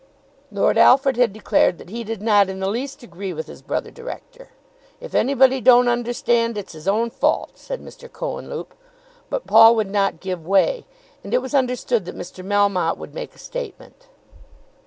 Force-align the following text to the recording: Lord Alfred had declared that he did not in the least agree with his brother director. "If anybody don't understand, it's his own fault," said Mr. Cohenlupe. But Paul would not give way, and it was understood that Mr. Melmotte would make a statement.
Lord 0.51 0.79
Alfred 0.79 1.15
had 1.17 1.31
declared 1.31 1.77
that 1.77 1.91
he 1.91 2.03
did 2.03 2.23
not 2.23 2.49
in 2.49 2.59
the 2.59 2.67
least 2.67 3.03
agree 3.03 3.33
with 3.33 3.45
his 3.45 3.61
brother 3.61 3.91
director. 3.91 4.49
"If 4.99 5.13
anybody 5.13 5.61
don't 5.61 5.87
understand, 5.87 6.57
it's 6.57 6.73
his 6.73 6.87
own 6.87 7.11
fault," 7.11 7.51
said 7.53 7.81
Mr. 7.83 8.11
Cohenlupe. 8.11 8.73
But 9.29 9.45
Paul 9.45 9.75
would 9.75 9.91
not 9.91 10.19
give 10.19 10.43
way, 10.43 10.87
and 11.23 11.35
it 11.35 11.41
was 11.43 11.53
understood 11.53 12.05
that 12.05 12.17
Mr. 12.17 12.43
Melmotte 12.43 12.97
would 12.97 13.13
make 13.13 13.35
a 13.35 13.37
statement. 13.37 14.07